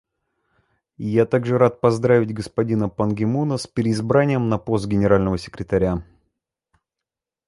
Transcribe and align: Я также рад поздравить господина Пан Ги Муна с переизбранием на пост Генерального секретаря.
Я 0.97 1.27
также 1.27 1.59
рад 1.59 1.79
поздравить 1.79 2.33
господина 2.33 2.89
Пан 2.89 3.13
Ги 3.13 3.23
Муна 3.23 3.59
с 3.59 3.67
переизбранием 3.67 4.49
на 4.49 4.57
пост 4.57 4.87
Генерального 4.87 5.37
секретаря. 5.37 6.03